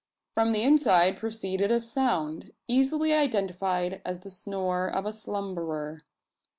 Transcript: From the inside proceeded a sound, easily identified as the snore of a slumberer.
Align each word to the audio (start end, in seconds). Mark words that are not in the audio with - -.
From 0.33 0.51
the 0.51 0.63
inside 0.63 1.15
proceeded 1.17 1.69
a 1.69 1.79
sound, 1.79 2.53
easily 2.67 3.13
identified 3.13 4.01
as 4.03 4.21
the 4.21 4.31
snore 4.31 4.87
of 4.87 5.05
a 5.05 5.13
slumberer. 5.13 5.99